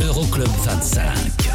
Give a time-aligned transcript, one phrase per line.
[0.00, 1.47] Euroclub 25.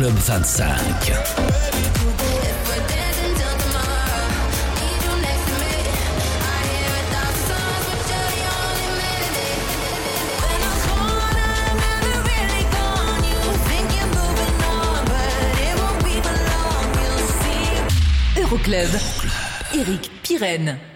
[0.00, 1.12] Euroclub 25.
[18.36, 19.00] Euroclub.
[19.74, 20.89] Eric Pirenne.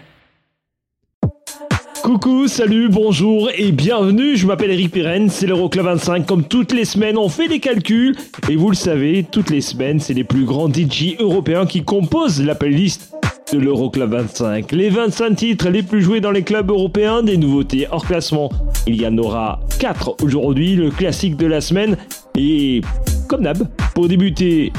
[2.25, 6.83] Coucou, salut, bonjour et bienvenue, je m'appelle Eric Pirenne, c'est l'Euroclub 25, comme toutes les
[6.83, 8.15] semaines on fait des calculs,
[8.49, 12.41] et vous le savez, toutes les semaines c'est les plus grands DJ européens qui composent
[12.41, 13.13] la playlist
[13.53, 14.71] de l'Euroclub 25.
[14.71, 18.51] Les 25 titres les plus joués dans les clubs européens, des nouveautés hors classement.
[18.87, 21.95] Il y en aura 4 aujourd'hui, le classique de la semaine,
[22.35, 22.81] et
[23.27, 24.73] comme d'hab, pour débuter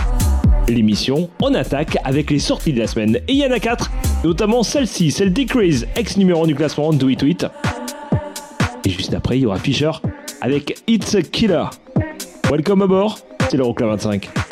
[0.72, 3.16] l'émission, on attaque avec les sorties de la semaine.
[3.28, 3.90] Et il y en a 4,
[4.24, 7.46] notamment celle-ci, celle Decrease, ex numéro 1 du classement, Do It Tweet.
[8.84, 9.92] Et juste après, il y aura Fisher
[10.40, 11.64] avec It's a Killer.
[12.50, 13.18] Welcome aboard,
[13.50, 14.45] c'est l'Euroclub 25.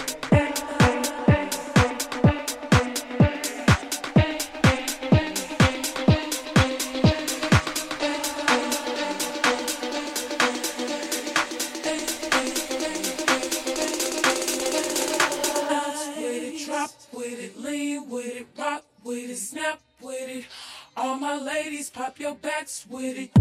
[22.95, 23.34] With it.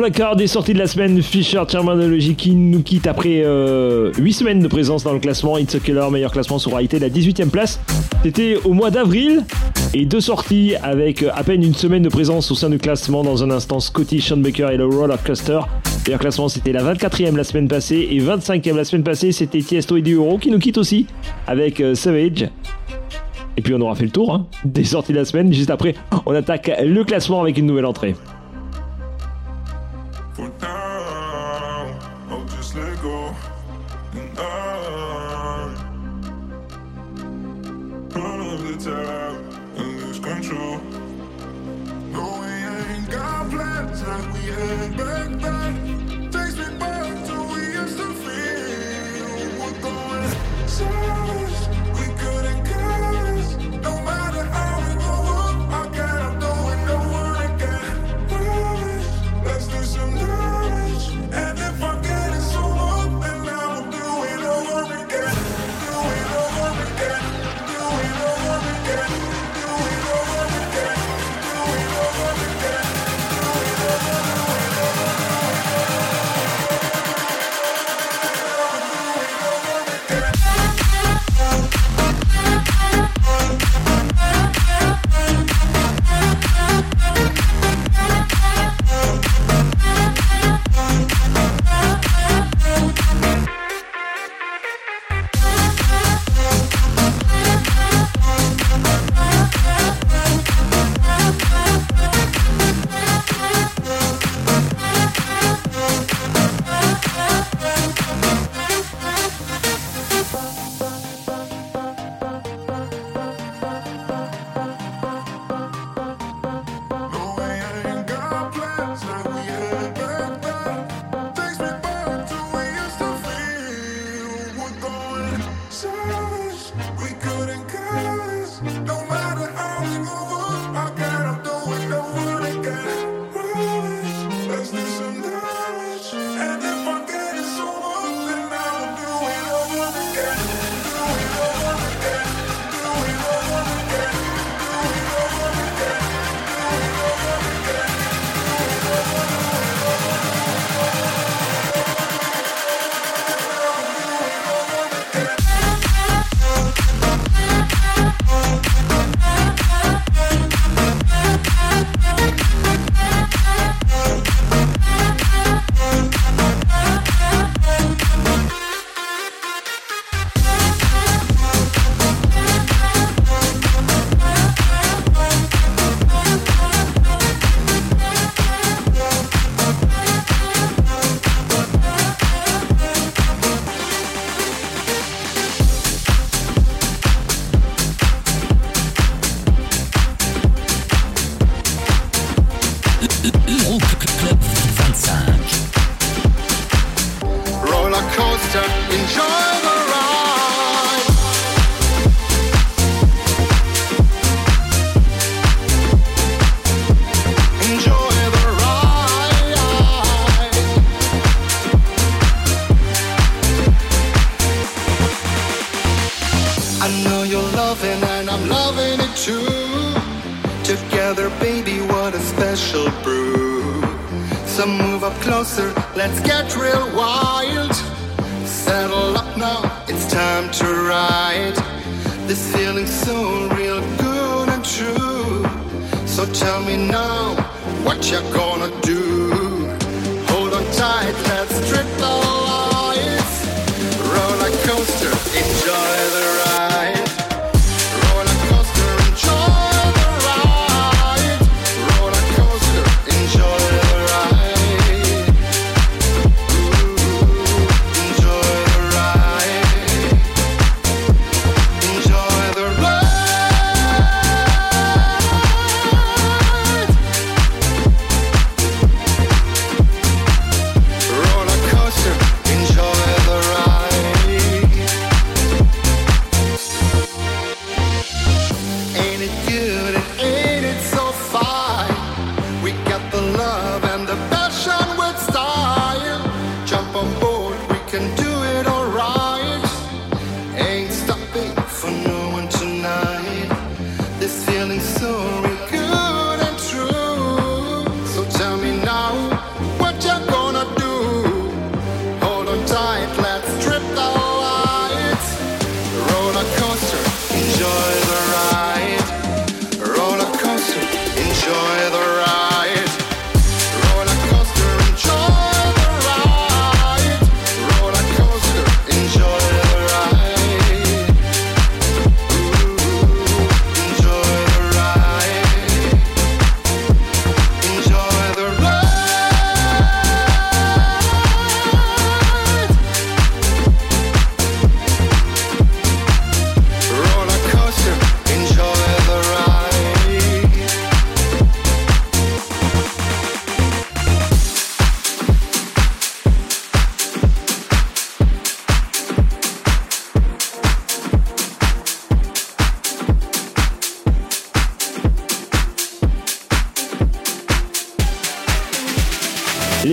[0.00, 4.60] placard des sorties de la semaine, Fisher Terminology qui nous quitte après euh, 8 semaines
[4.60, 5.58] de présence dans le classement.
[5.58, 7.78] It's a Killer, meilleur classement sur été la 18ème place.
[8.22, 9.44] C'était au mois d'avril
[9.92, 13.22] et deux sorties avec euh, à peine une semaine de présence au sein du classement.
[13.22, 15.60] Dans un instant, Scotty, Sean Baker et le Roller Cluster.
[16.06, 19.98] Meilleur classement, c'était la 24ème la semaine passée et 25ème la semaine passée, c'était Tiesto
[19.98, 21.04] et Euro qui nous quitte aussi
[21.46, 22.48] avec euh, Savage.
[23.58, 25.52] Et puis on aura fait le tour hein, des sorties de la semaine.
[25.52, 28.14] Juste après, on attaque le classement avec une nouvelle entrée.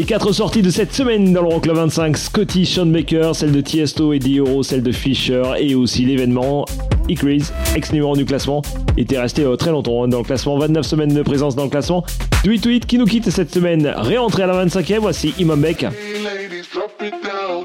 [0.08, 2.90] quatre sorties de cette semaine dans l'Euroclub 25, Scotty, Sean
[3.34, 6.66] celle de Tiesto et Dioro, celle de Fisher et aussi l'événement
[7.10, 8.62] Icrease, ex numéro du classement,
[8.96, 11.70] était resté euh, très longtemps hein, dans le classement, 29 semaines de présence dans le
[11.70, 12.06] classement.
[12.42, 15.86] Tweet Tweet qui nous quitte cette semaine, réentré à la 25e, voici Imam Beck.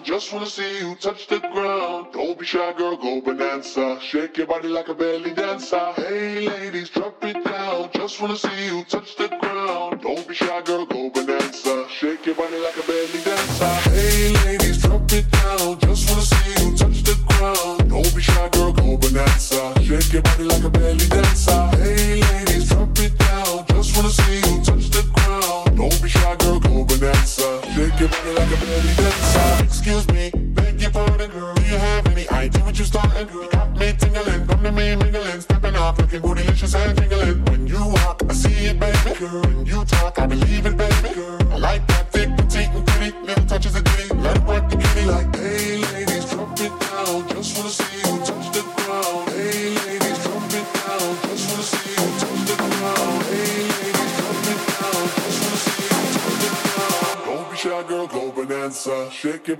[0.05, 2.09] Just wanna see you touch the ground.
[2.13, 3.99] Don't be shy, girl, go bonanza.
[4.01, 5.95] Shake your body like a belly dancer.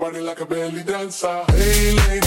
[0.03, 1.45] body like a belly dancer.
[1.47, 2.22] Hey, lady.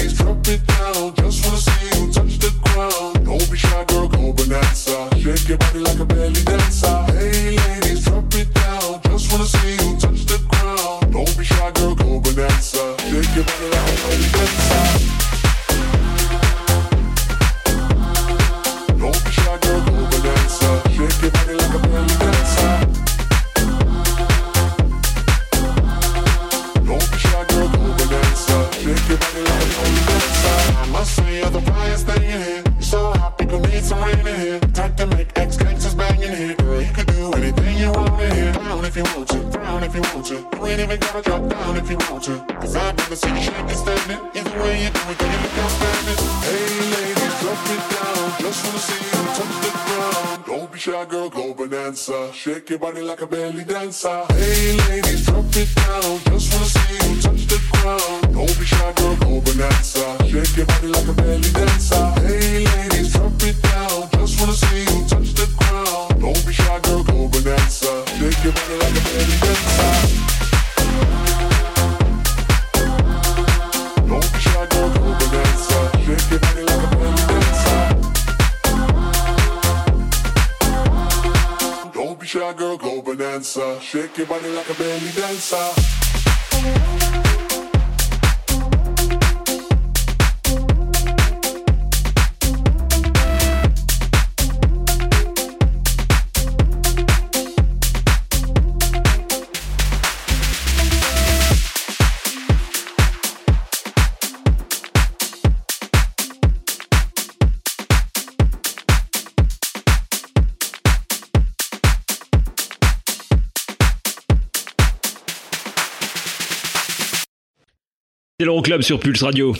[118.83, 119.55] Sur Pulse Radio.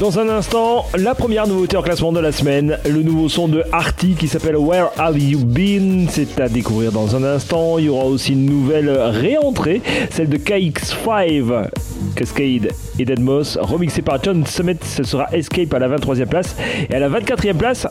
[0.00, 3.62] Dans un instant, la première nouveauté en classement de la semaine, le nouveau son de
[3.70, 6.08] Artie qui s'appelle Where Have You Been?
[6.10, 7.78] C'est à découvrir dans un instant.
[7.78, 11.68] Il y aura aussi une nouvelle réentrée, celle de KX5,
[12.16, 14.78] Cascade et Deadmos, remixée par John Summit.
[14.82, 16.56] Ce sera Escape à la 23e place.
[16.88, 17.86] Et à la 24e place,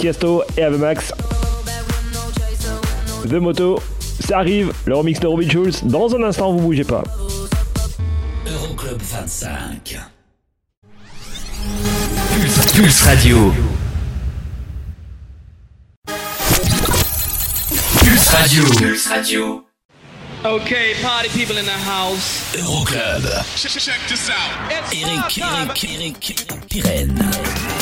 [0.00, 1.12] Tiesto et Avemax.
[3.28, 3.80] The Moto,
[4.28, 5.82] ça arrive, le remix de Robin Schulz.
[5.84, 7.02] Dans un instant, vous bougez pas.
[8.46, 9.98] Euroclub 25.
[12.34, 13.54] Pulse, Pulse Radio.
[18.00, 18.64] Pulse Radio.
[18.64, 19.64] Pulse Radio.
[20.44, 22.54] Okay, party people in the house.
[22.54, 23.22] Euroclub.
[23.56, 24.70] Check this out.
[24.70, 27.77] Eric, Eric, Eric, Pirenne.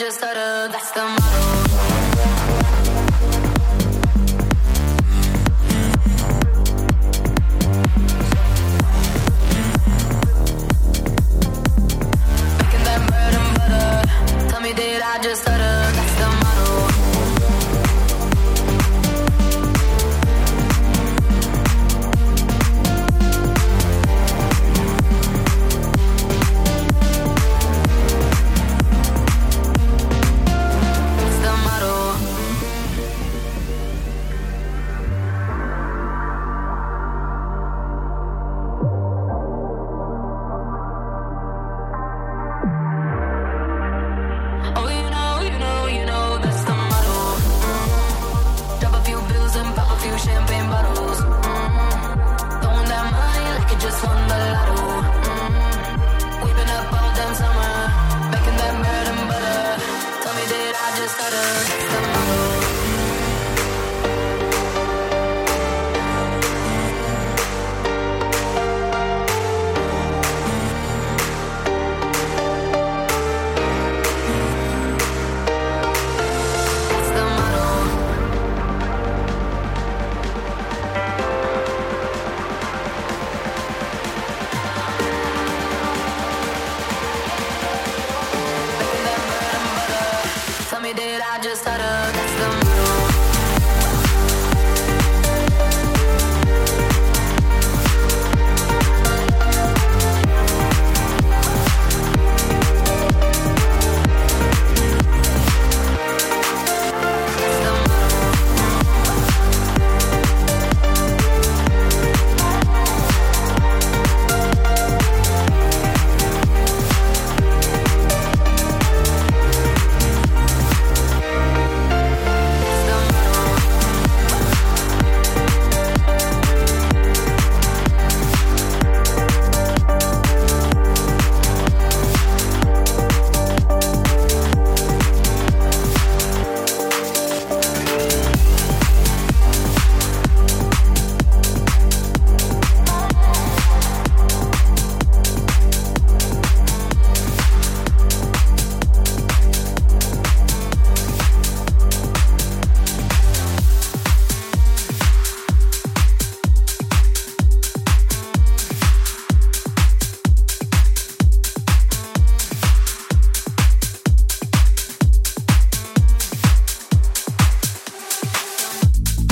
[0.00, 0.72] Just stutter?
[0.72, 1.49] That's the motto.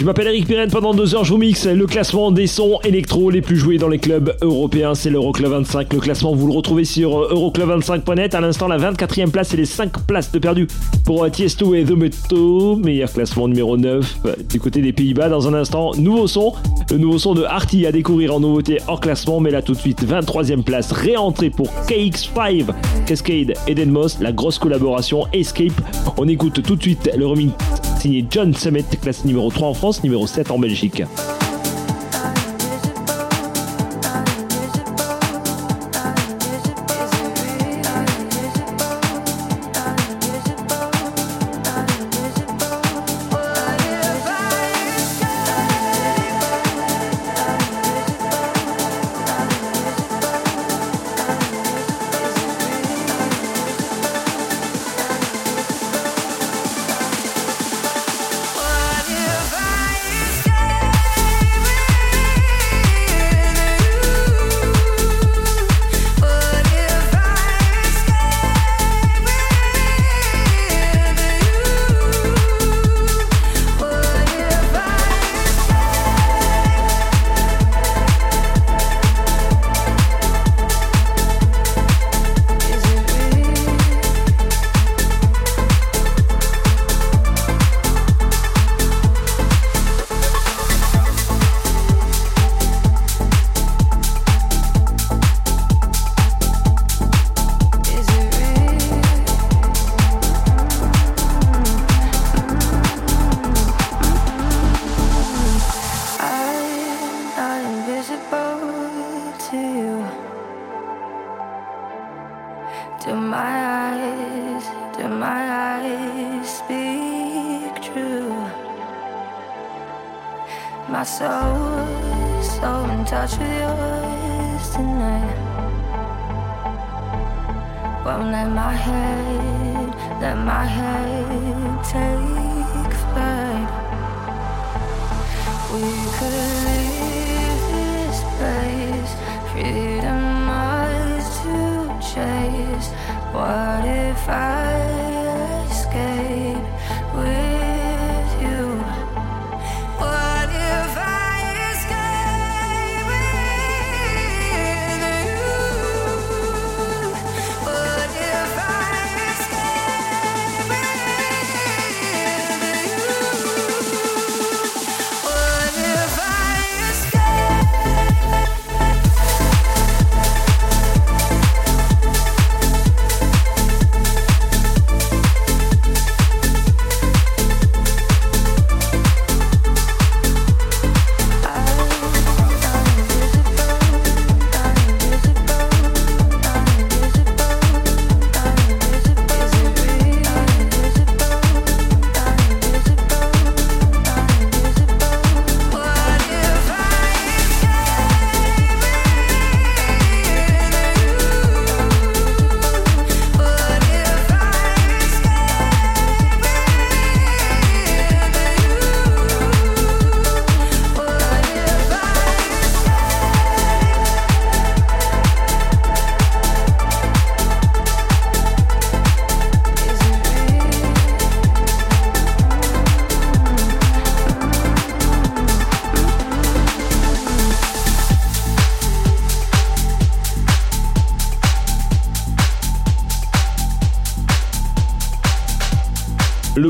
[0.09, 3.43] M'appelle Eric Pirenne, pendant deux heures je vous mixe le classement des sons électro les
[3.43, 5.93] plus joués dans les clubs européens, c'est l'Euroclub 25.
[5.93, 8.35] Le classement vous le retrouvez sur euh, euroclub25.net.
[8.35, 10.67] À l'instant la 24e place et les 5 places de perdu
[11.05, 12.77] pour Tiesto et The Meto.
[12.77, 15.29] Meilleur classement numéro 9 euh, du côté des Pays-Bas.
[15.29, 16.55] Dans un instant, nouveau son,
[16.91, 19.41] le nouveau son de Arty à découvrir en nouveauté hors classement.
[19.41, 22.65] Mais là tout de suite, 23e place, réentrée pour KX5,
[23.05, 25.79] Cascade et Deadmos, la grosse collaboration Escape.
[26.17, 27.53] On écoute tout de suite le remix
[27.99, 31.03] signé John Summit, classé numéro 3 en France, numéro 7 en Belgique.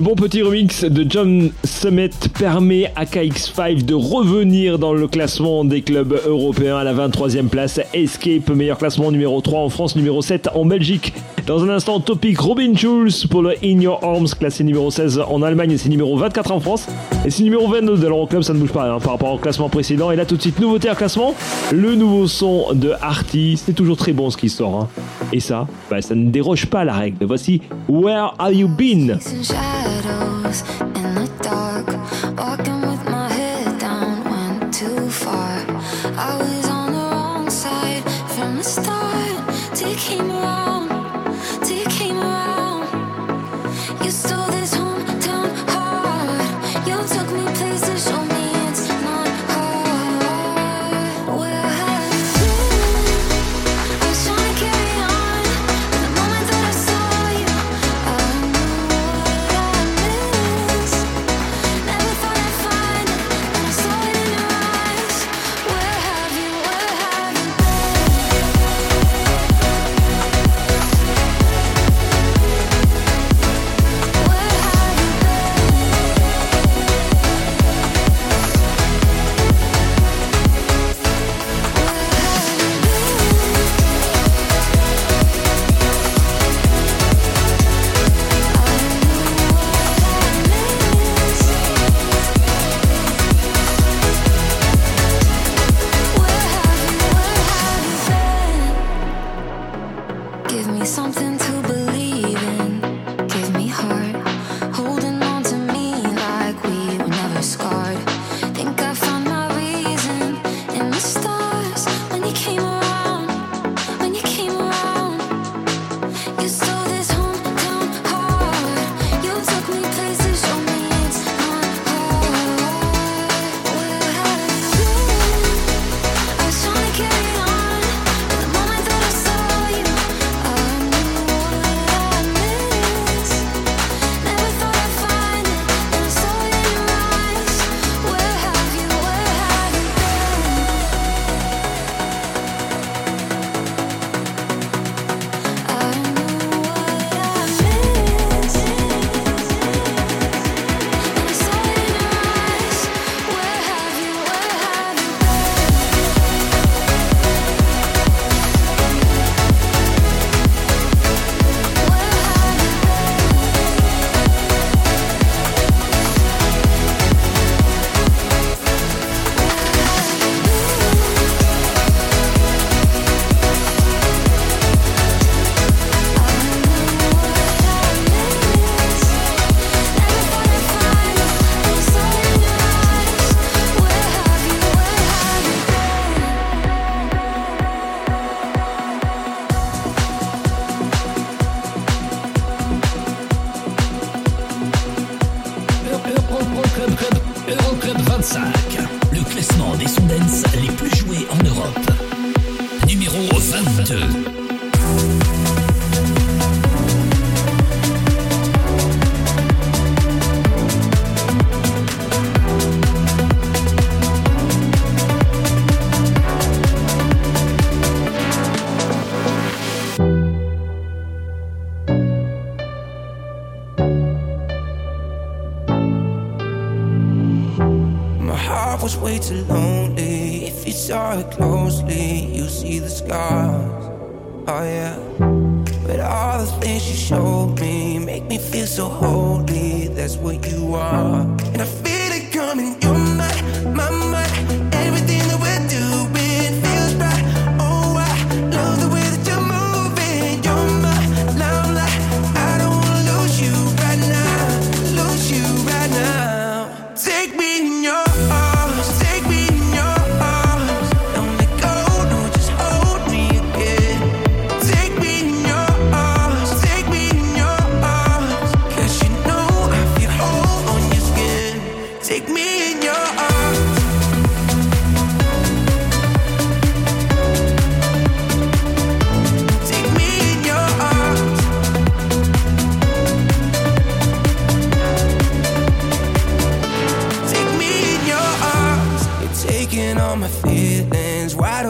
[0.01, 5.83] Bon petit remix de John Summit permet à KX5 de revenir dans le classement des
[5.83, 7.81] clubs européens à la 23e place.
[7.95, 11.15] Escape, meilleur classement numéro 3 en France, numéro 7 en Belgique.
[11.47, 15.43] Dans un instant, topic Robin Schulz pour le In Your Arms, classé numéro 16 en
[15.43, 16.87] Allemagne c'est numéro 24 en France.
[17.25, 19.69] Et c'est numéro 22 de l'Euroclub, ça ne bouge pas hein, par rapport au classement
[19.69, 20.11] précédent.
[20.11, 21.35] Et là, tout de suite, nouveauté à classement,
[21.73, 23.57] le nouveau son de Arty.
[23.57, 24.89] C'est toujours très bon ce qui sort.
[25.33, 27.25] Et ça, bah, ça ne déroge pas à la règle.
[27.25, 29.19] Voici Where Are You Been?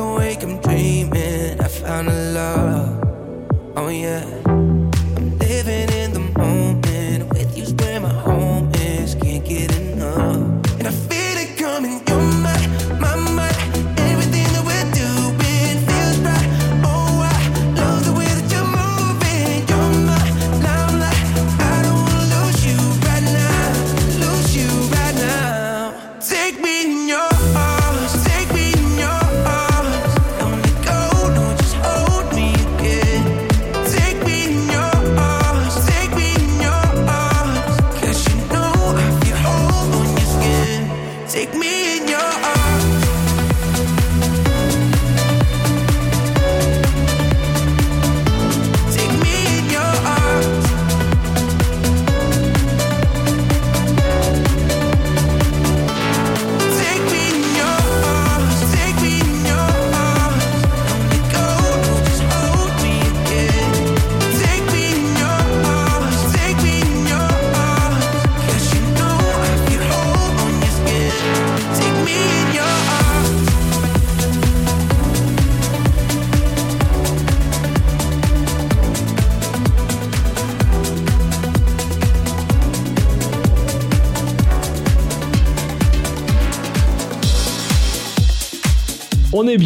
[0.00, 0.27] On est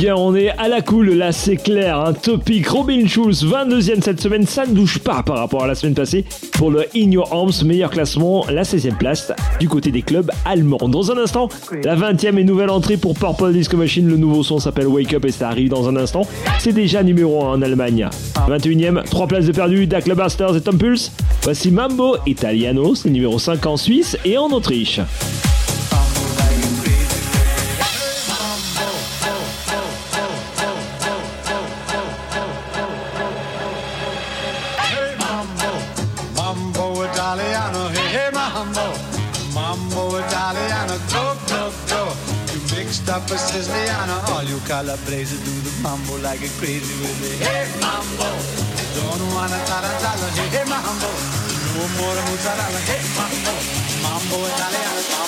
[0.03, 2.01] bien, on est à la cool, là c'est clair.
[2.01, 5.77] Un topic Robin Schulz, 22e cette semaine, ça ne bouge pas par rapport à la
[5.77, 6.25] semaine passée.
[6.55, 10.89] Pour le In Your Arms, meilleur classement, la 16e place du côté des clubs allemands.
[10.89, 11.49] Dans un instant,
[11.85, 14.09] la 20e et nouvelle entrée pour Purple Disco Machine.
[14.09, 16.23] Le nouveau son s'appelle Wake Up et ça arrive dans un instant.
[16.59, 18.09] C'est déjà numéro 1 en Allemagne.
[18.49, 20.79] 21e, 3 places de perdu, Da Clubbasters et Tom.
[21.43, 25.01] Voici Mambo Italiano, c'est numéro 5 en Suisse et en Autriche.
[44.83, 47.47] Calabrese do the mambo like a crazy with it.
[47.47, 48.27] Hey mambo,
[48.99, 50.27] don't wanna tarantala.
[50.51, 51.11] Hey mambo,
[51.71, 52.81] no more mozzarella.
[52.91, 53.55] Hey mambo,
[54.03, 55.22] mambo italiano.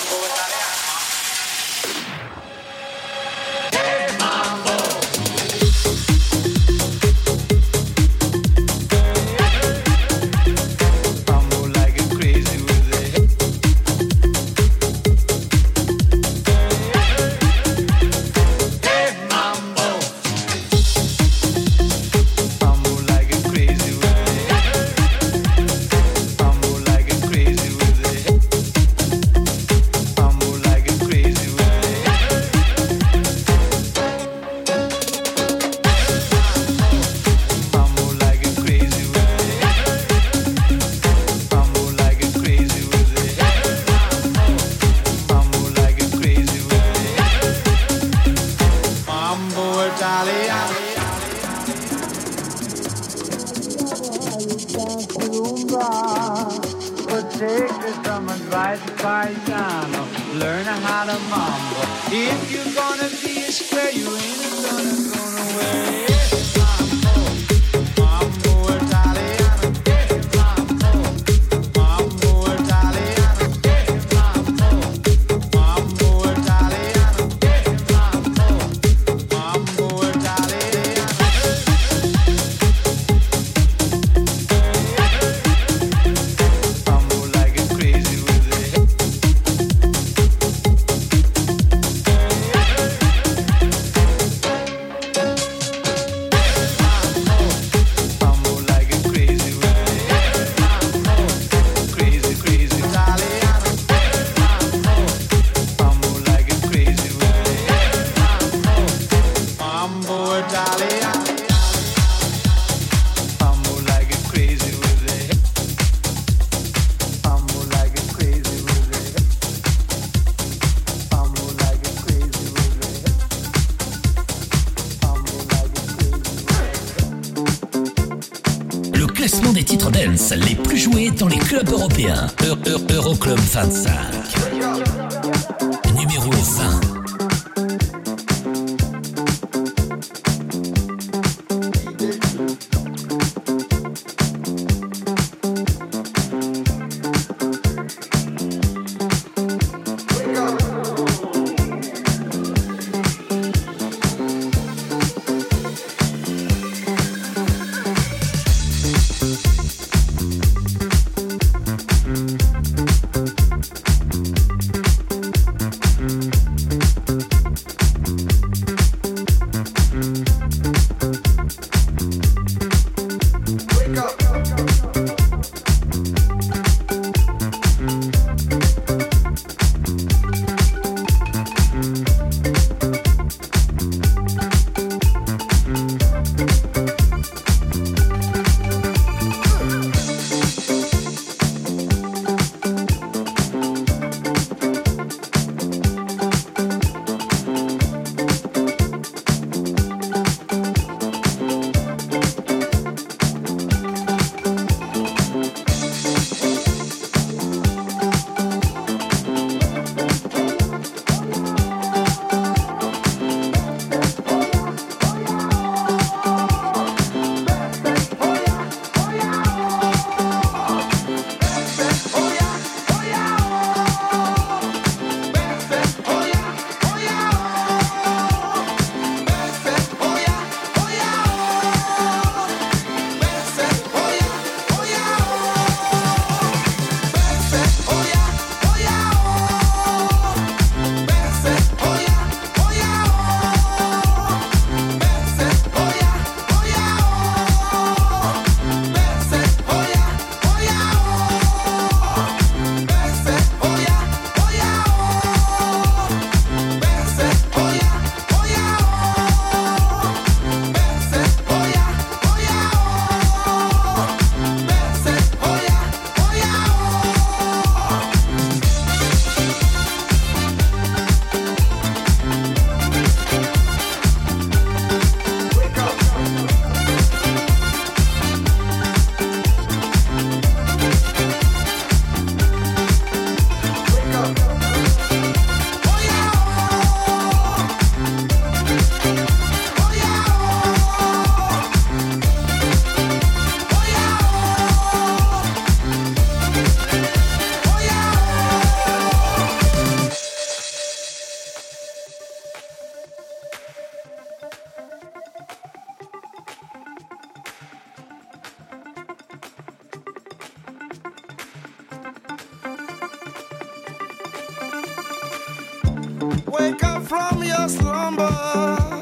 [316.57, 318.94] Wake up from your slumber.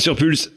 [0.00, 0.50] Sur Pulse.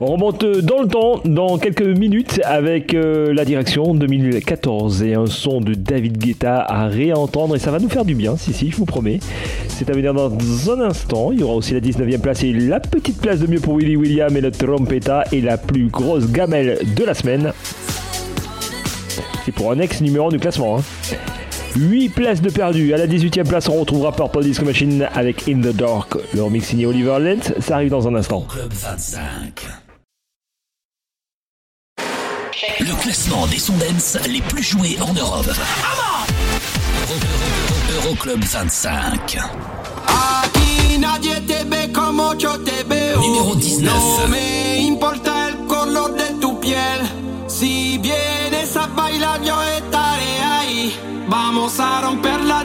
[0.00, 5.26] On remonte dans le temps, dans quelques minutes, avec euh, la direction 2014 et un
[5.26, 7.56] son de David Guetta à réentendre.
[7.56, 9.20] Et ça va nous faire du bien, si, si, je vous promets.
[9.68, 10.30] C'est à venir dans
[10.70, 11.32] un instant.
[11.32, 13.96] Il y aura aussi la 19e place et la petite place de mieux pour Willy
[13.96, 17.52] William et le trompetta et la plus grosse gamelle de la semaine.
[19.44, 20.80] C'est pour un ex numéro du classement.
[21.76, 22.94] 8 places de perdu.
[22.94, 26.14] À la 18e place, on retrouvera Purple Disco Machine avec In the Dark.
[26.34, 27.52] Le remix signé Oliver Lentz.
[27.60, 28.42] Ça arrive dans un instant.
[28.42, 29.66] Club 25.
[32.80, 35.46] Le classement des sondens les plus joués en Europe.
[35.46, 37.14] Euro-
[38.00, 39.38] Euro- Euroclub 25.
[40.06, 43.20] Aquí nadie te ve como yo te veo.
[43.20, 43.92] Numéro 19.
[51.64, 52.62] Vamos a romper la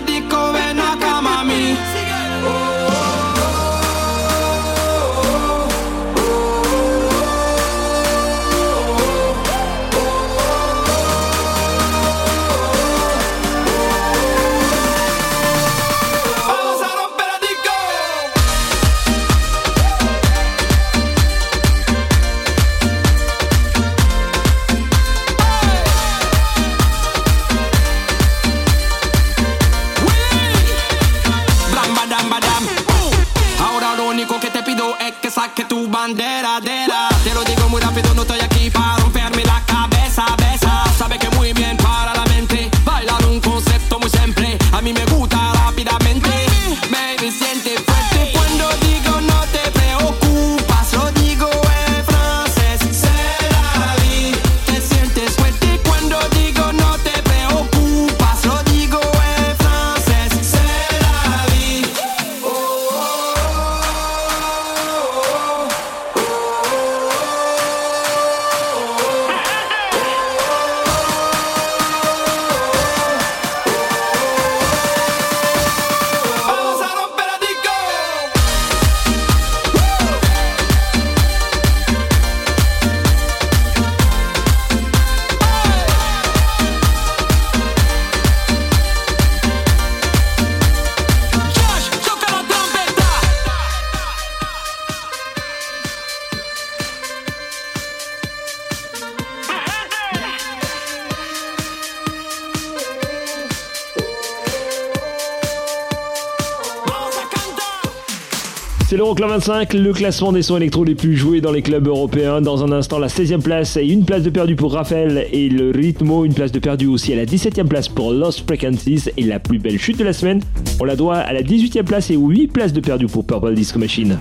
[109.39, 112.41] 25, le classement des sons électro les plus joués dans les clubs européens.
[112.41, 115.71] Dans un instant, la 16e place et une place de perdu pour Raphaël et le
[115.71, 119.39] Ritmo, une place de perdu aussi à la 17e place pour Lost Frequencies et la
[119.39, 120.41] plus belle chute de la semaine.
[120.81, 123.79] On la doit à la 18e place et 8 places de perdu pour Purple Disco
[123.79, 124.17] Machine.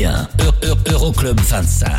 [0.00, 0.28] rien.
[0.86, 1.89] Euroclub 25.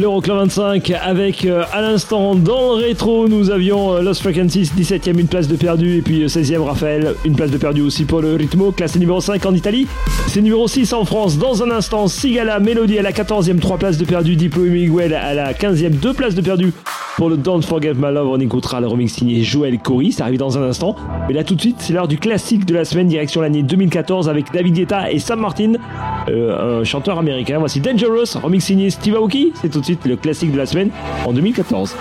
[0.00, 5.18] L'Euroclub 25 avec euh, à l'instant dans le rétro nous avions euh, Lost Frequencies 17ème
[5.18, 8.22] une place de perdu et puis euh, 16ème Raphaël une place de perdu aussi pour
[8.22, 9.86] le Ritmo classé numéro 5 en Italie.
[10.26, 13.98] C'est numéro 6 en France dans un instant Sigala Melody à la 14ème 3 places
[13.98, 16.72] de perdu Diplo et Miguel à la 15ème 2 places de perdu
[17.18, 18.28] pour le Don't Forget My Love.
[18.28, 20.96] On écoutera le remix signé Joël Corey ça arrive dans un instant.
[21.28, 24.30] Mais là tout de suite c'est l'heure du classique de la semaine direction l'année 2014
[24.30, 25.74] avec David Guetta et Sam Martin.
[25.74, 25.99] euh,
[26.30, 27.58] un chanteur américain.
[27.58, 29.52] Voici Dangerous remix signé Steve Aoki.
[29.60, 30.90] C'est tout de suite le classique de la semaine
[31.24, 31.94] en 2014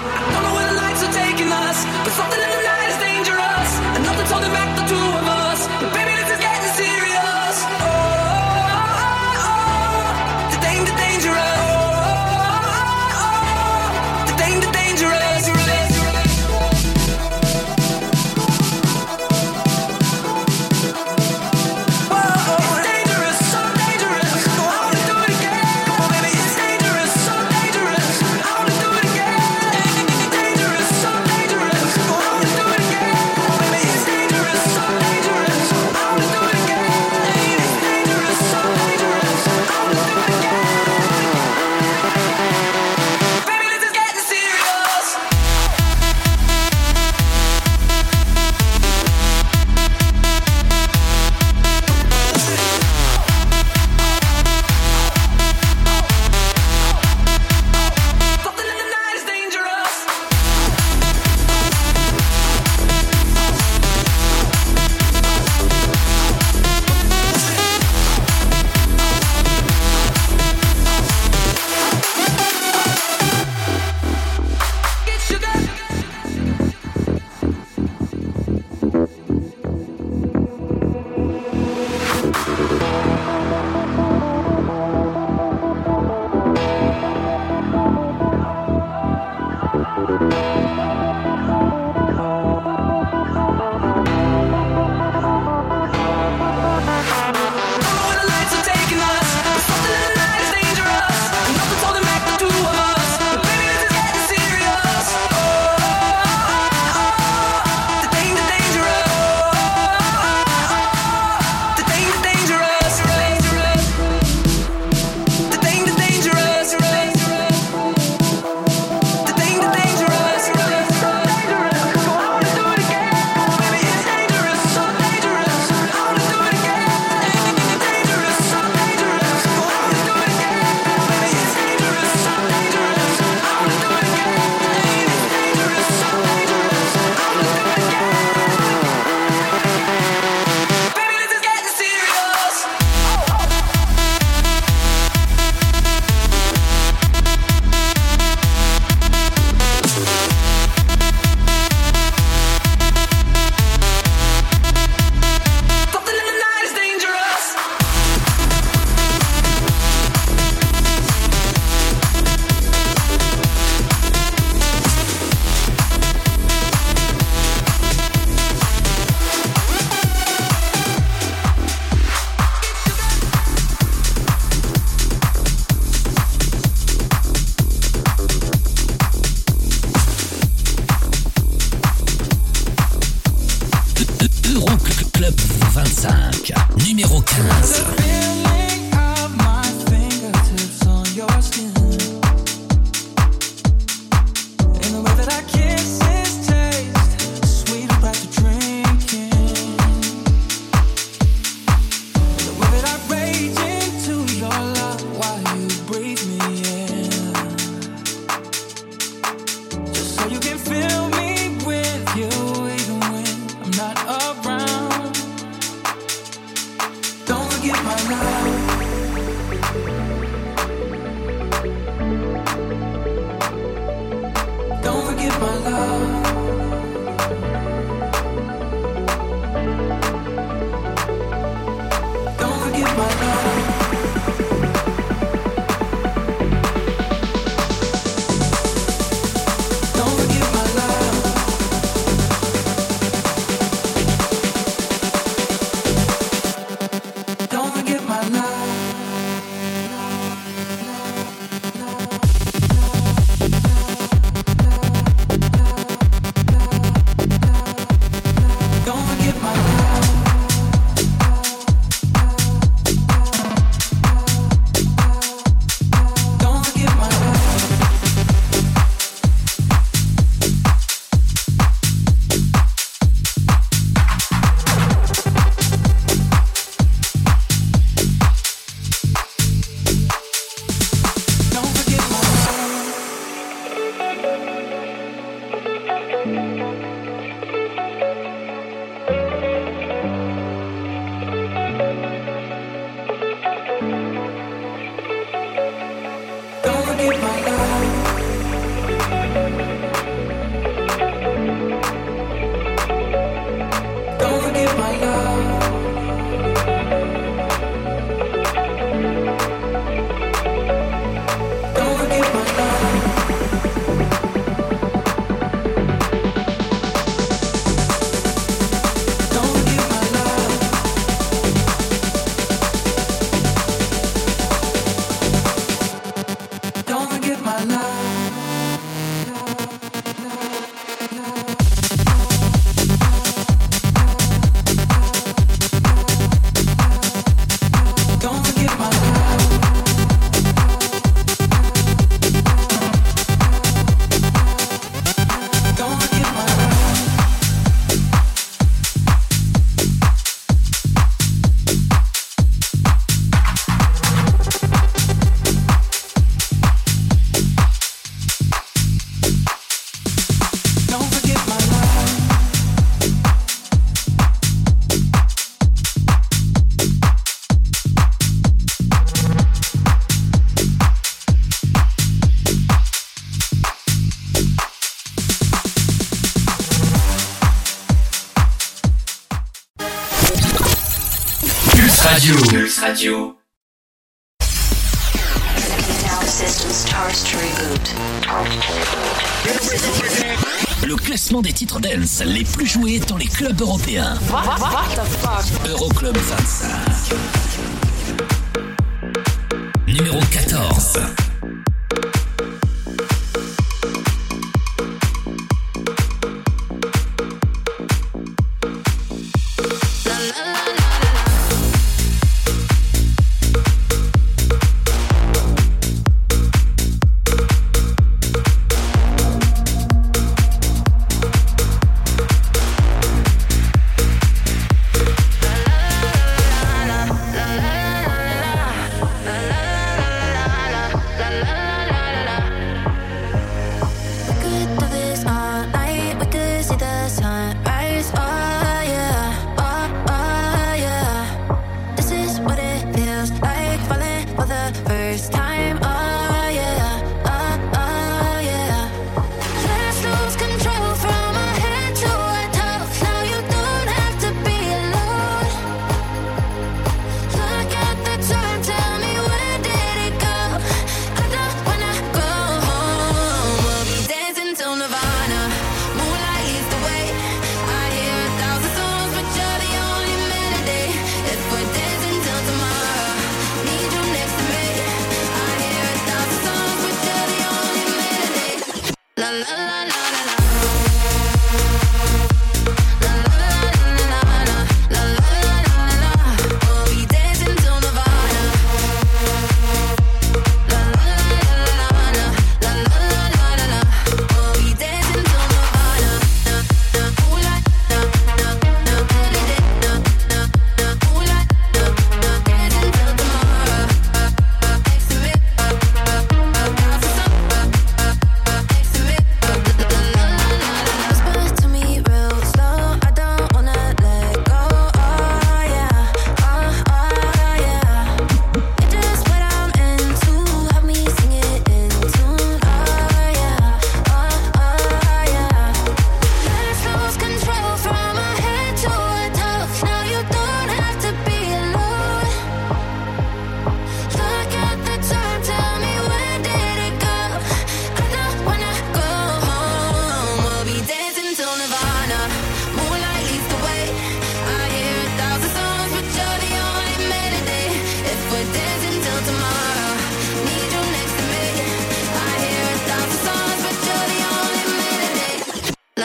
[392.26, 394.16] les plus joués dans les clubs européens.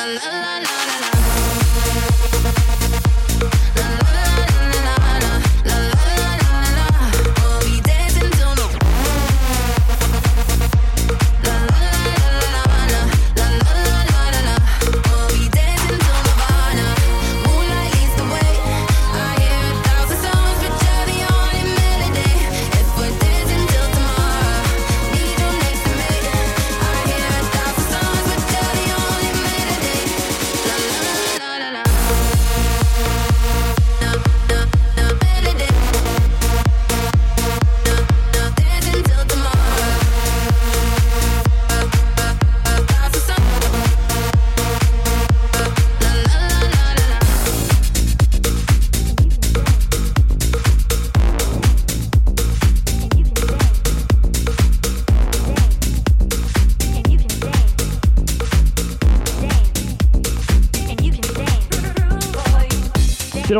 [0.07, 0.74] C'est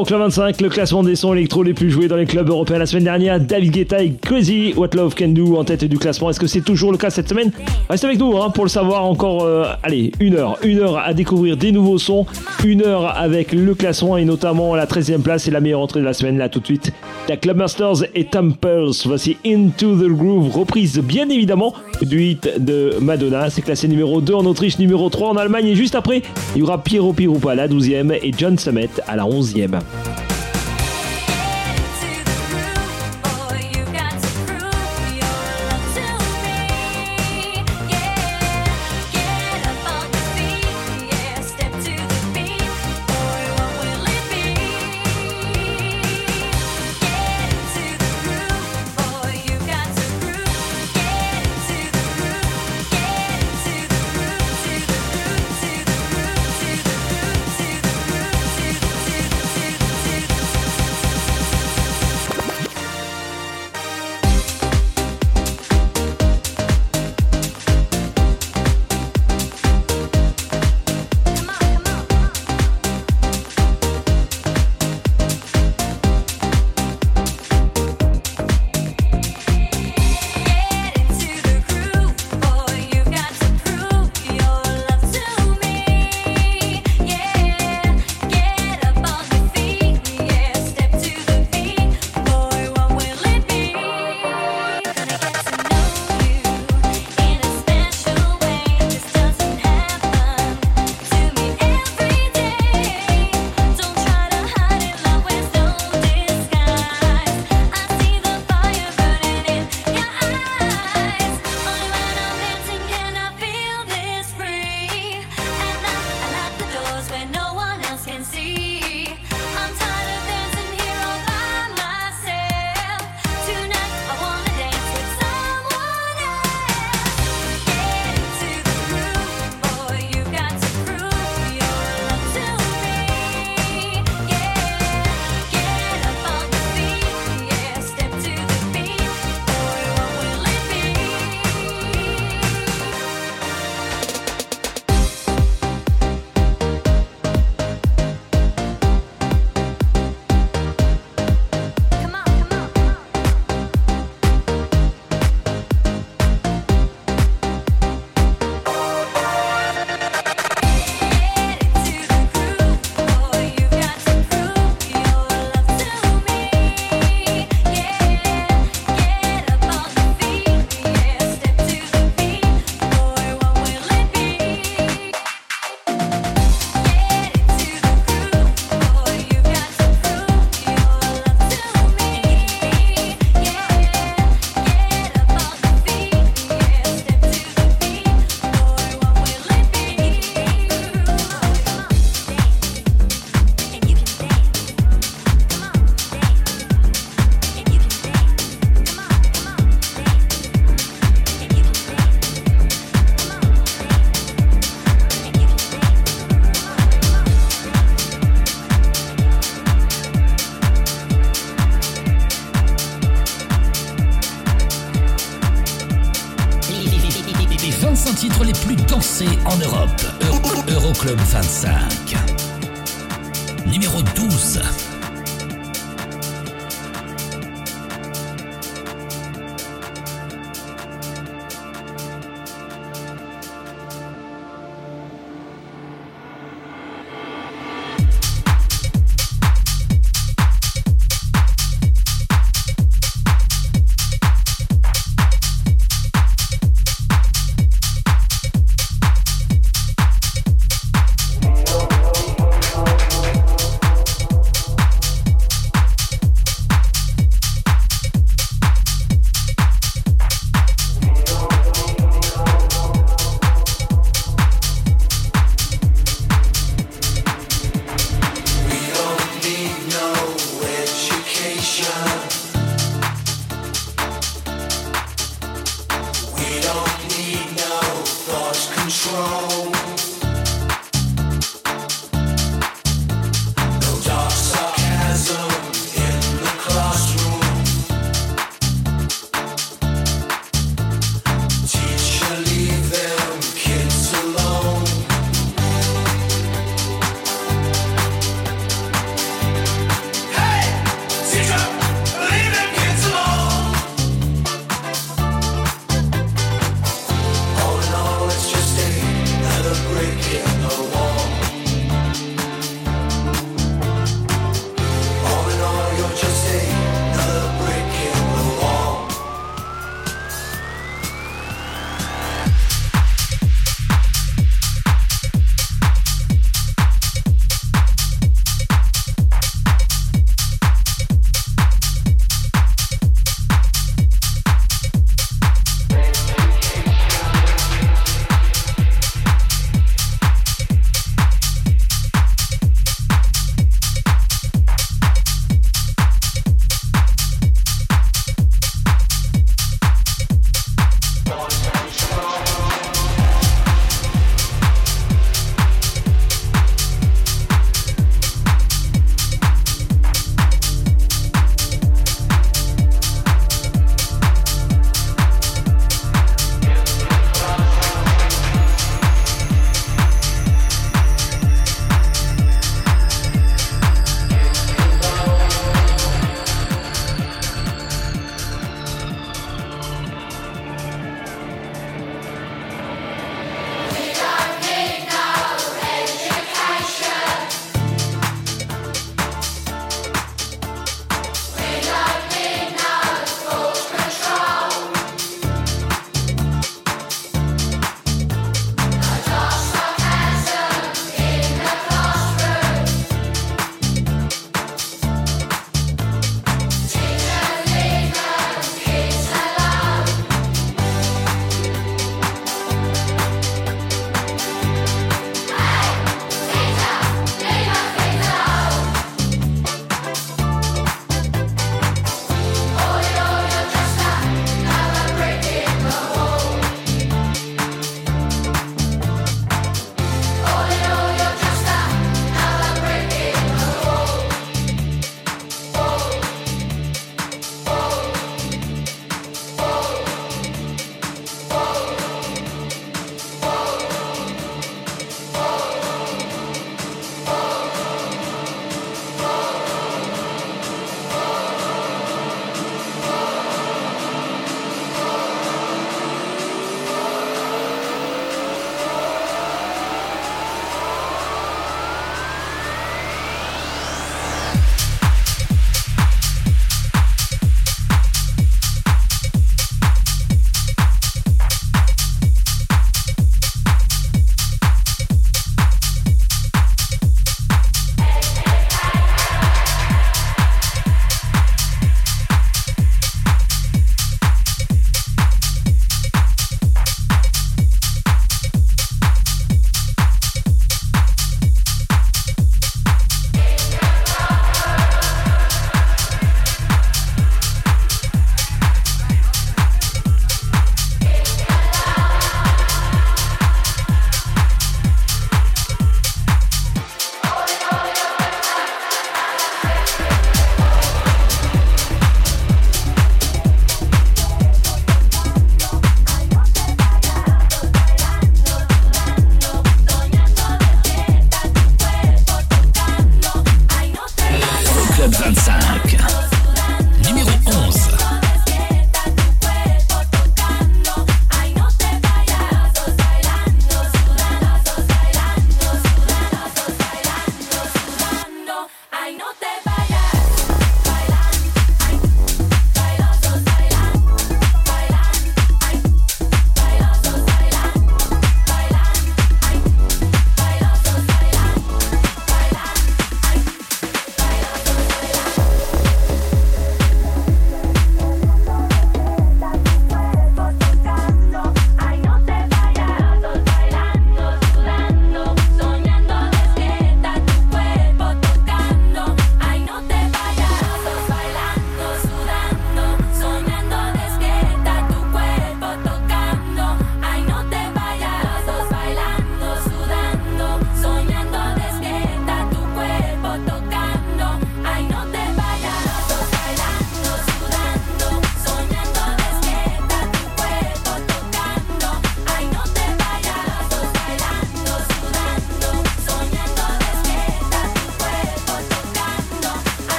[0.00, 2.86] l'Euroclub 25, le classement des sons électro les plus joués dans les clubs européens la
[2.86, 3.38] semaine dernière.
[3.38, 6.30] David Guetta et Crazy What Love Can Do en tête du classement.
[6.30, 7.52] Est-ce que c'est toujours le cas cette semaine?
[7.90, 9.42] Reste avec nous hein, pour le savoir encore.
[9.42, 12.24] euh, allez, une heure, une heure à découvrir des nouveaux sons,
[12.64, 16.06] une heure avec le classement et notamment la 13e place et la meilleure entrée de
[16.06, 16.94] la semaine là tout de suite.
[17.28, 18.92] La Club Masters et Tempers.
[19.04, 23.50] Voici Into the Groove, reprise bien évidemment du hit de Madonna.
[23.50, 26.22] C'est classé numéro 2 en Autriche, numéro 3 en Allemagne et juste après,
[26.56, 29.78] il y aura Piero Pirupa à la 12e et John Summit à la 11e.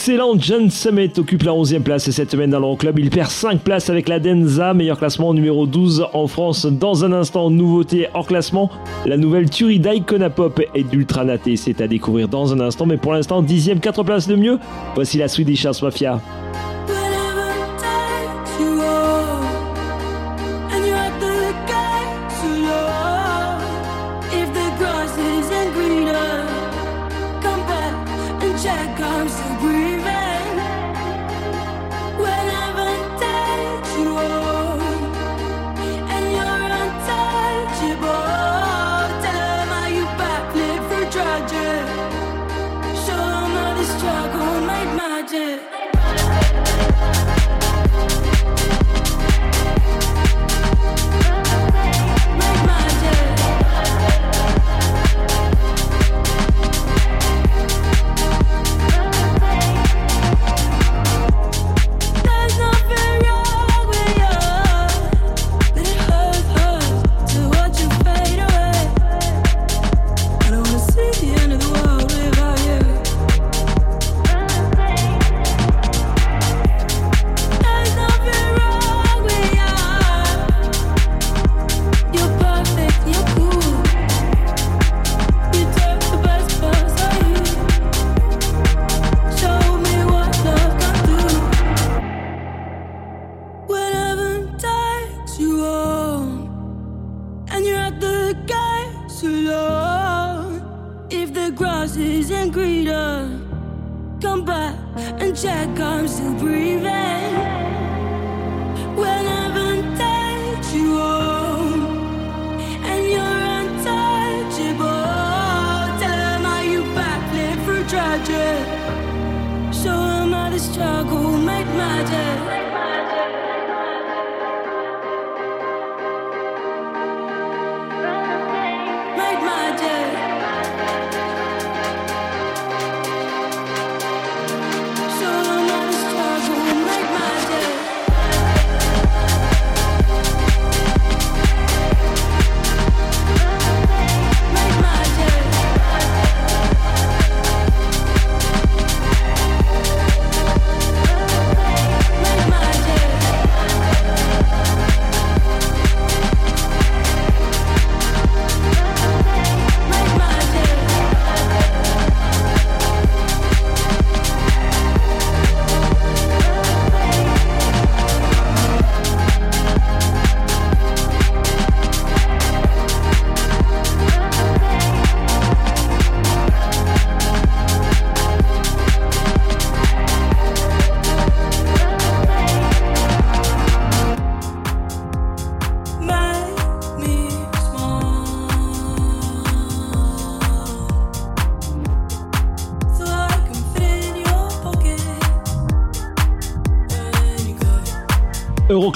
[0.00, 2.98] L'excellent John Summit occupe la 11e place cette semaine dans l'Euroclub.
[2.98, 6.64] Il perd 5 places avec la Denza, meilleur classement numéro 12 en France.
[6.64, 8.70] Dans un instant, nouveauté hors classement,
[9.04, 11.56] la nouvelle tuerie d'Icona Pop et d'Ultranaté.
[11.56, 14.58] C'est à découvrir dans un instant, mais pour l'instant, 10e, 4 places de mieux.
[14.94, 16.18] Voici la Swedish House Mafia.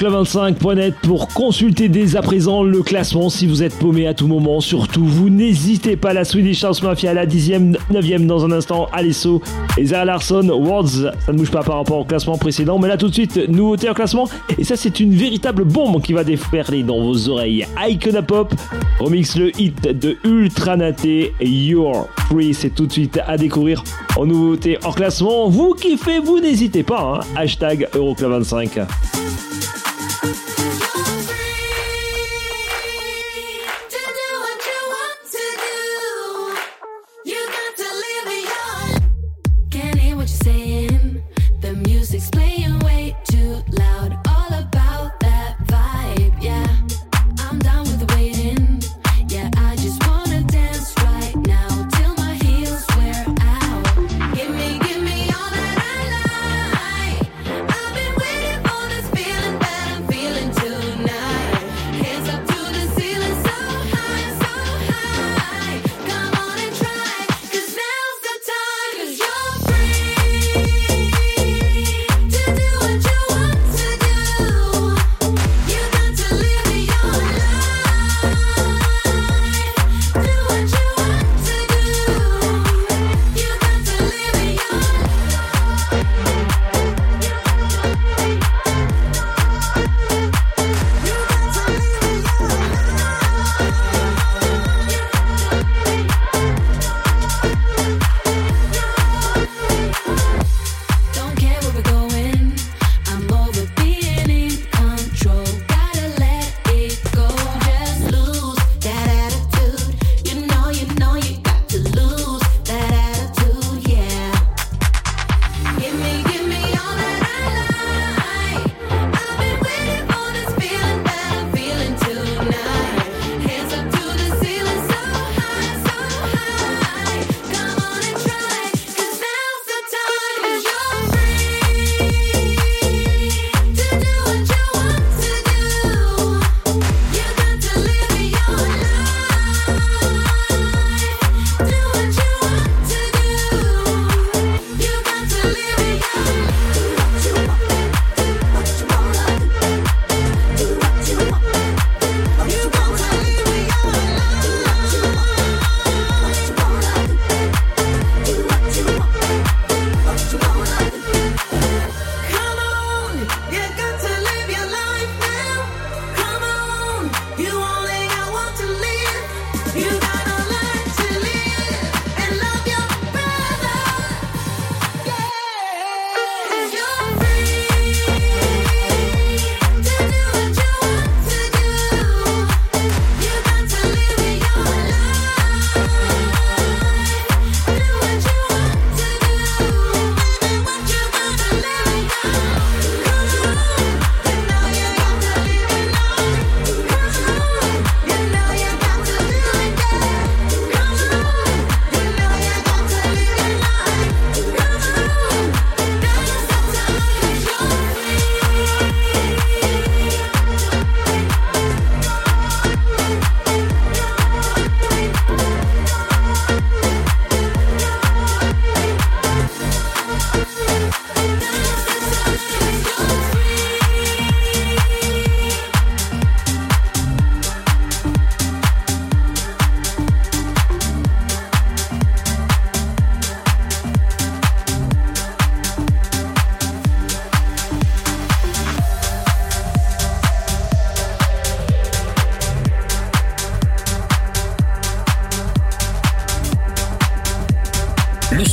[0.05, 4.61] Euroclub25.net pour consulter dès à présent le classement si vous êtes paumé à tout moment.
[4.61, 6.13] Surtout, vous n'hésitez pas.
[6.13, 8.89] La Swedish House Mafia, la 10e, 9e dans un instant.
[8.93, 9.41] Alesso
[9.79, 12.79] et Zara Larson, Words, ça ne bouge pas par rapport au classement précédent.
[12.79, 14.29] Mais là, tout de suite, nouveauté en classement.
[14.59, 17.67] Et ça, c'est une véritable bombe qui va déferler dans vos oreilles.
[17.89, 18.55] Icona Pop
[19.01, 22.53] remix le hit de Ultranaté You're Free.
[22.53, 23.83] C'est tout de suite à découvrir
[24.17, 25.49] en nouveauté en classement.
[25.49, 27.21] Vous kiffez, vous n'hésitez pas.
[27.21, 27.27] Hein.
[27.37, 29.24] Hashtag Euroclub25.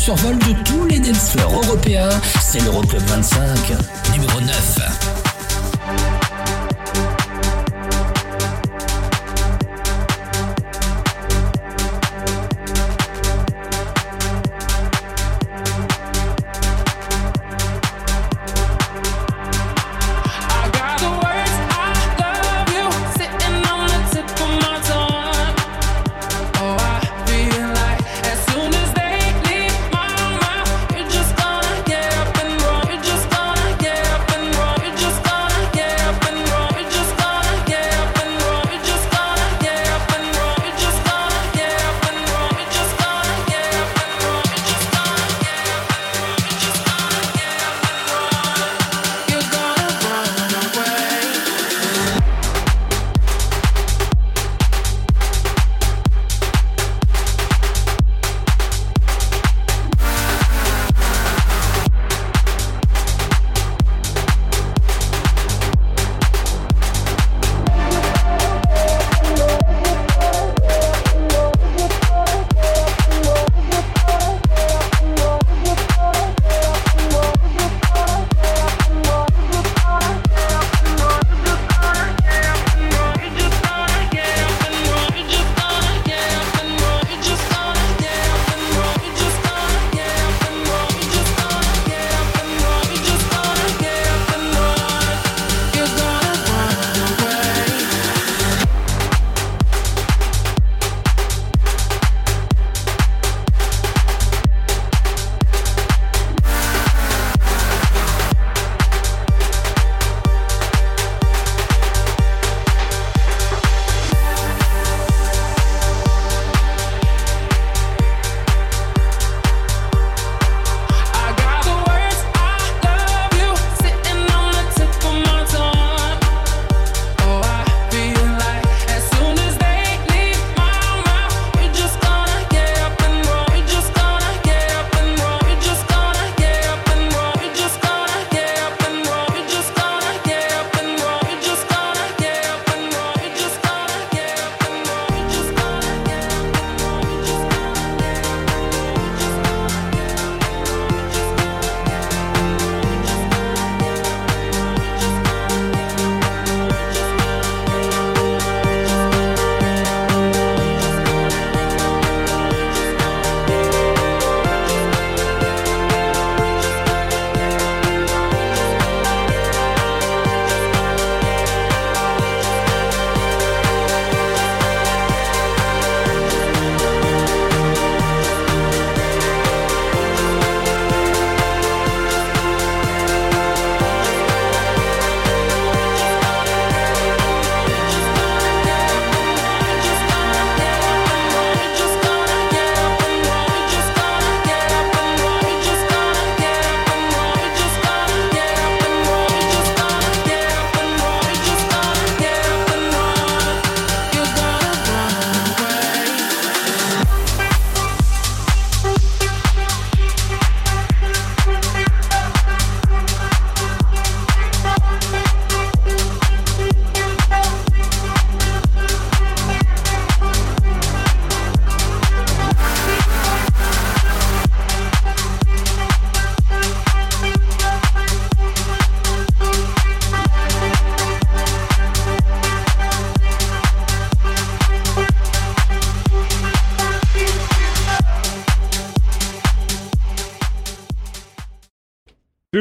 [0.01, 2.09] Survol de tous les dance floors européens,
[2.41, 3.73] c'est l'Euroclub 25,
[4.13, 4.90] numéro 9.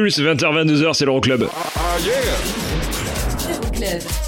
[0.01, 1.45] Pulse, 20h-22h, c'est l'Euroclub.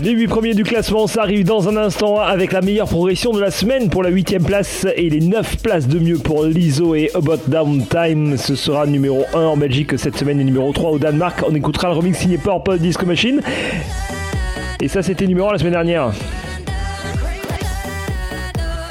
[0.01, 3.39] Les 8 premiers du classement, ça arrive dans un instant avec la meilleure progression de
[3.39, 7.09] la semaine pour la 8ème place et les 9 places de mieux pour l'ISO et
[7.15, 8.37] About Downtime.
[8.37, 11.43] Ce sera numéro 1 en Belgique cette semaine et numéro 3 au Danemark.
[11.47, 13.41] On écoutera le remix signé Purple Disco Machine.
[14.79, 16.13] Et ça, c'était numéro 1 la semaine dernière.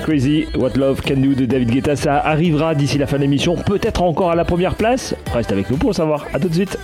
[0.03, 3.55] Crazy, What Love Can Do de David Guetta, ça arrivera d'ici la fin de l'émission,
[3.57, 5.15] peut-être encore à la première place.
[5.33, 6.27] Reste avec nous pour le savoir.
[6.35, 6.77] A tout de suite.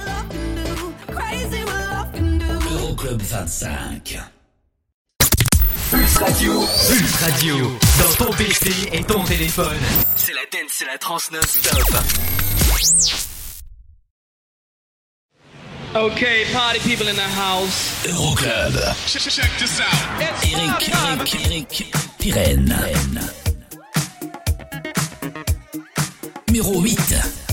[2.73, 4.19] Euroclub 25.
[5.91, 6.53] Pulse Radio.
[6.53, 7.57] Pulse Radio.
[7.99, 9.67] Dans ton PC et ton téléphone.
[10.17, 13.38] C'est la dance, c'est la trans non-stop.
[15.95, 18.07] Okay, party people in the house.
[18.07, 18.75] Euroclub.
[19.07, 19.23] Check
[19.59, 20.21] this out.
[20.21, 21.69] Eric, Eric, Eric,
[22.19, 23.39] Pirenne.
[26.49, 27.48] numéro 8.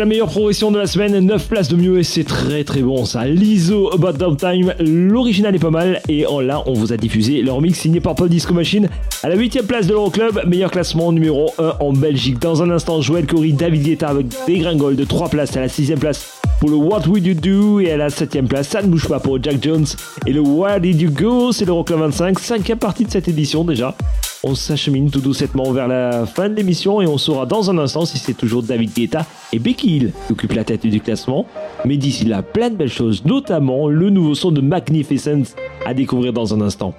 [0.00, 1.18] la meilleure progression de la semaine.
[1.20, 3.26] 9 places de mieux et c'est très très bon ça.
[3.26, 6.00] L'ISO About Downtime, l'original est pas mal.
[6.08, 8.88] Et en là, on vous a diffusé leur mix signé par Pop Disco Machine
[9.22, 10.40] à la 8ème place de l'Euroclub.
[10.46, 12.38] Meilleur classement numéro 1 en Belgique.
[12.38, 15.68] Dans un instant, Joël Corey, David Guetta avec des gringoles de 3 places à la
[15.68, 17.80] 6ème place pour le What Would You Do?
[17.80, 19.86] Et à la 7ème place, ça ne bouge pas pour Jack Jones
[20.26, 23.94] et le Where Did You Go, c'est l'Euroclub 25, cinquième partie de cette édition déjà.
[24.42, 28.06] On s'achemine tout doucement vers la fin de l'émission et on saura dans un instant
[28.06, 31.46] si c'est toujours David Guetta et Becky Hill occupe la tête du classement.
[31.84, 35.54] Mais d'ici là, plein de belles choses, notamment le nouveau son de Magnificence
[35.86, 36.94] à découvrir dans un instant.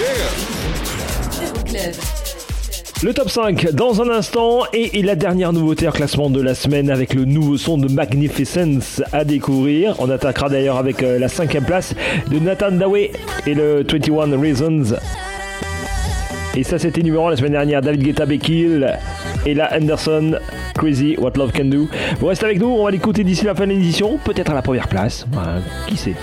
[3.03, 6.89] Le top 5 dans un instant et, la dernière nouveauté en classement de la semaine
[6.89, 9.95] avec le nouveau son de Magnificence à découvrir.
[9.99, 11.93] On attaquera d'ailleurs avec euh, la cinquième place
[12.31, 13.11] de Nathan Daway
[13.45, 14.95] et le 21 Reasons.
[16.55, 18.91] Et ça c'était numéro 1 la semaine dernière, David Guetta Bekil,
[19.45, 20.39] Ella Anderson,
[20.73, 21.87] Crazy What Love Can Do.
[22.19, 24.63] Vous restez avec nous, on va l'écouter d'ici la fin de l'édition, peut-être à la
[24.63, 26.15] première place, Ouais, qui sait.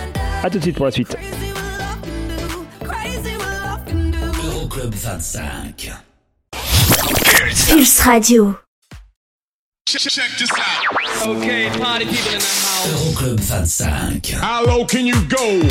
[0.42, 1.16] A tout de suite pour la suite.
[5.06, 6.02] 25.
[6.50, 8.58] Pulse Radio.
[9.86, 11.28] Check, this out.
[11.28, 12.88] Okay, party people in the house.
[12.88, 14.40] Euroclub 25.
[14.40, 15.62] How low can you go?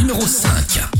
[0.00, 0.93] Numéro 5.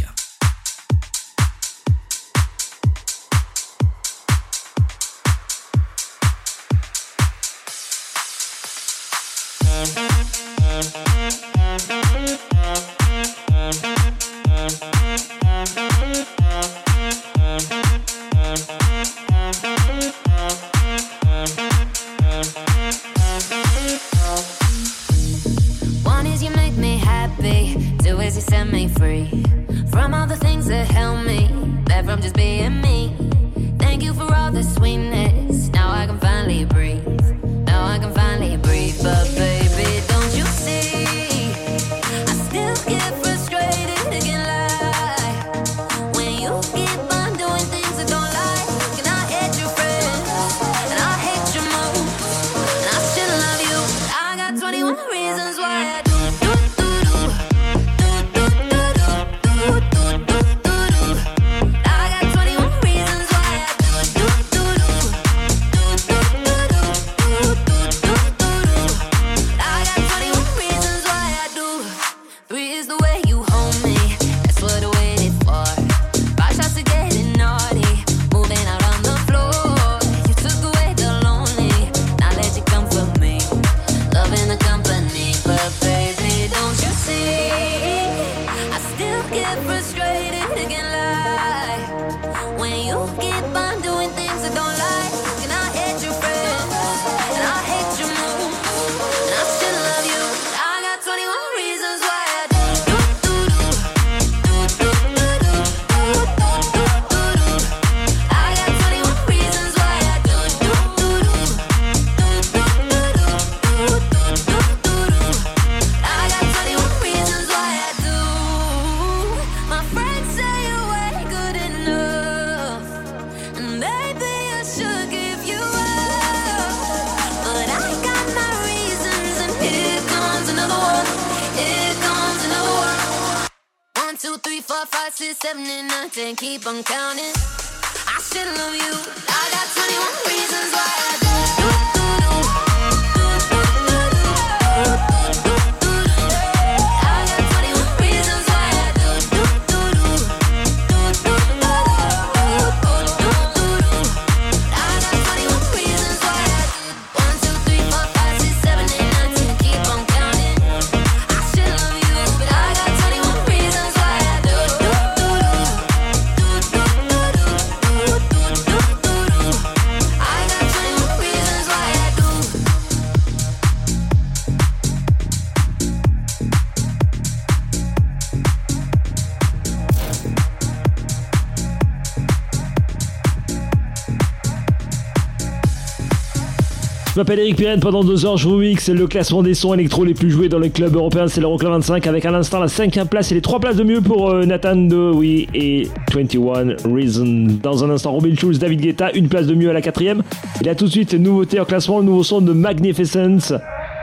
[187.25, 190.13] M'appelle Eric Pirenne, pendant deux heures je vous mixe le classement des sons électro les
[190.13, 193.33] plus joués dans les clubs européens, c'est l'Euroclub 25 avec à l'instant la cinquième place
[193.33, 197.47] et les trois places de mieux pour euh, Nathan Dowie et 21 Reason.
[197.63, 200.23] Dans un instant Robin Schulz, David Guetta, une place de mieux à la quatrième.
[200.61, 203.55] Et là tout de suite, nouveauté en classement, le nouveau son de Magnificence.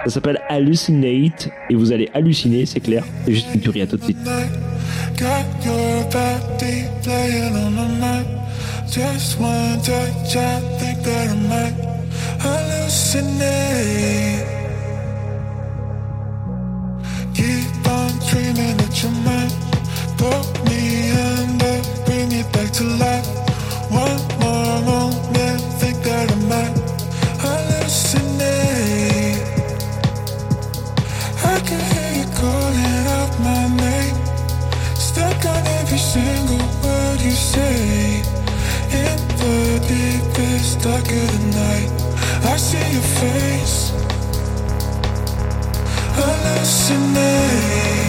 [0.06, 3.04] Ça s'appelle Hallucinate et vous allez halluciner, c'est clair.
[3.26, 4.18] C'est juste une tuerie, à tout de suite.
[8.92, 11.91] Just one touch, I think that I might
[13.12, 14.48] hallucinate.
[17.34, 19.52] Keep on dreaming that you're mine.
[20.18, 23.28] Put me under, bring me back to life.
[23.90, 26.76] One more moment, think that I might
[27.44, 28.40] hallucinate.
[31.44, 34.18] I can hear you calling out my name.
[34.96, 38.24] Stuck on every single word you say.
[38.92, 42.01] In the deepest dark of the night,
[42.58, 43.94] see your face.
[46.18, 48.01] I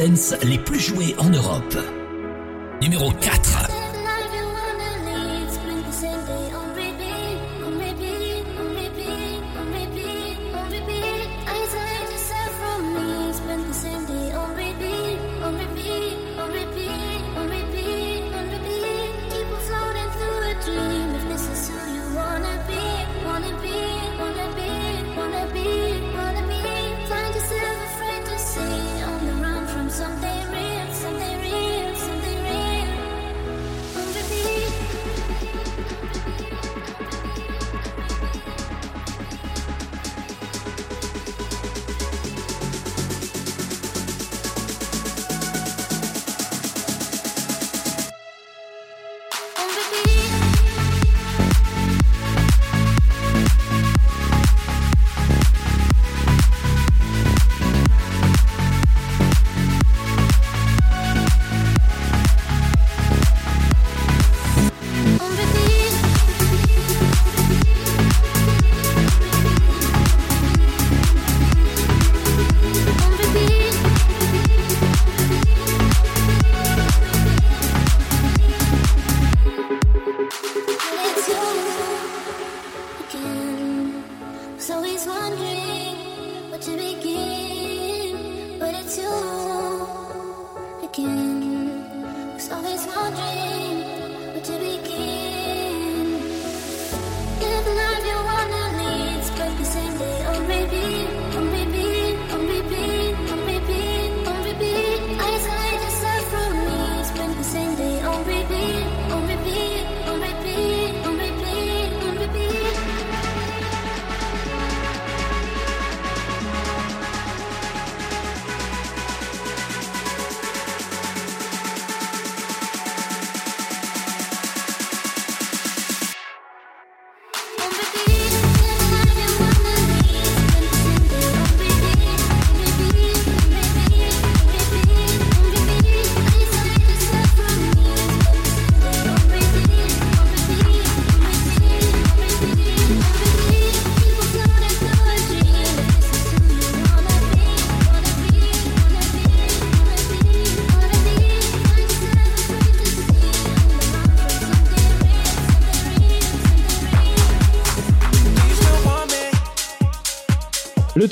[0.00, 0.39] classement des
[90.92, 91.29] again.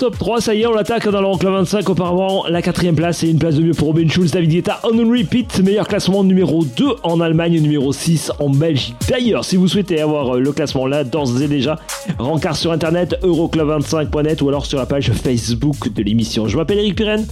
[0.08, 1.86] Top 3, ça y est, on l'attaque dans l'Euroclub 25.
[1.90, 4.96] Auparavant, la quatrième place et une place de mieux pour Robin Schulz, David Guetta, on
[4.96, 5.60] repeat.
[5.62, 8.94] Meilleur classement numéro 2 en Allemagne, numéro 6 en Belgique.
[9.06, 11.78] D'ailleurs, si vous souhaitez avoir euh, le classement là, d'ores et déjà,
[12.18, 16.48] rencard sur internet, euroclub25.net ou alors sur la page Facebook de l'émission.
[16.48, 17.26] Je m'appelle Eric Pirenne.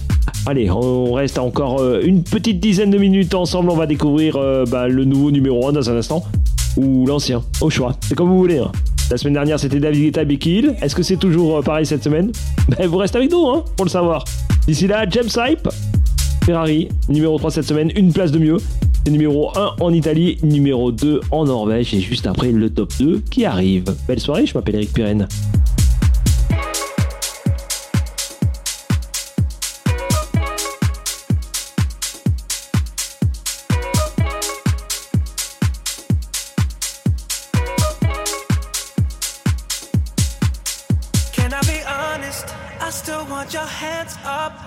[0.45, 3.71] Allez, on reste encore euh, une petite dizaine de minutes ensemble.
[3.71, 6.23] On va découvrir euh, bah, le nouveau numéro 1 dans un instant.
[6.75, 7.95] Ou l'ancien, au choix.
[8.01, 8.59] C'est comme vous voulez.
[8.59, 8.71] hein.
[9.09, 10.73] La semaine dernière, c'était David Guetta.
[10.81, 12.31] Est-ce que c'est toujours euh, pareil cette semaine?
[12.67, 14.25] Ben, Vous restez avec nous, hein, pour le savoir.
[14.67, 15.69] D'ici là, James Hype,
[16.45, 18.57] Ferrari, numéro 3 cette semaine, une place de mieux.
[19.05, 23.21] C'est numéro 1 en Italie, numéro 2 en Norvège, et juste après le top 2
[23.31, 23.85] qui arrive.
[24.09, 25.27] Belle soirée, je m'appelle Eric Pirenne.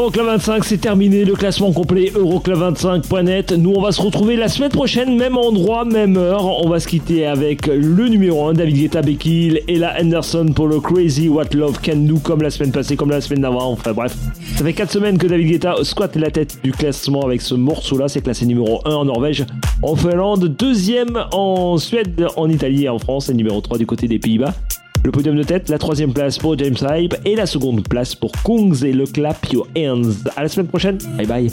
[0.00, 1.26] L'Euroclub 25, c'est terminé.
[1.26, 3.52] Le classement complet Euroclub25.net.
[3.52, 6.64] Nous, on va se retrouver la semaine prochaine, même endroit, même heure.
[6.64, 10.52] On va se quitter avec le numéro 1, David Guetta, Becky Hill et la Anderson
[10.54, 13.72] pour le Crazy What Love Can Do, comme la semaine passée, comme la semaine d'avant.
[13.72, 14.16] Enfin bref,
[14.56, 18.08] ça fait 4 semaines que David Guetta squatte la tête du classement avec ce morceau-là.
[18.08, 19.44] C'est classé numéro 1 en Norvège,
[19.82, 24.08] en Finlande, deuxième en Suède, en Italie et en France, et numéro 3 du côté
[24.08, 24.54] des Pays-Bas.
[25.02, 28.32] Le podium de tête, la troisième place pour James Hype et la seconde place pour
[28.44, 30.12] Kungs et le Clap Your Hands.
[30.36, 30.98] À la semaine prochaine.
[31.16, 31.50] Bye bye.